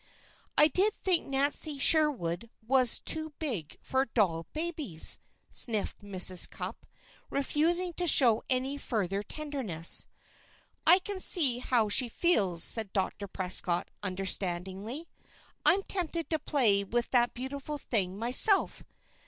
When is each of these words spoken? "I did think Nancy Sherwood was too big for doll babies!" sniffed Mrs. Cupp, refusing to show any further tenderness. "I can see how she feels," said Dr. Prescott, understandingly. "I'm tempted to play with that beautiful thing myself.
"I 0.57 0.67
did 0.67 0.95
think 0.95 1.27
Nancy 1.27 1.77
Sherwood 1.77 2.49
was 2.65 2.97
too 2.99 3.33
big 3.37 3.77
for 3.83 4.05
doll 4.05 4.47
babies!" 4.51 5.19
sniffed 5.51 5.99
Mrs. 6.01 6.49
Cupp, 6.49 6.87
refusing 7.29 7.93
to 7.93 8.07
show 8.07 8.41
any 8.49 8.79
further 8.79 9.21
tenderness. 9.21 10.07
"I 10.87 10.97
can 10.97 11.19
see 11.19 11.59
how 11.59 11.87
she 11.87 12.09
feels," 12.09 12.63
said 12.63 12.91
Dr. 12.93 13.27
Prescott, 13.27 13.89
understandingly. 14.01 15.07
"I'm 15.67 15.83
tempted 15.83 16.31
to 16.31 16.39
play 16.39 16.83
with 16.83 17.11
that 17.11 17.35
beautiful 17.35 17.77
thing 17.77 18.17
myself. 18.17 18.83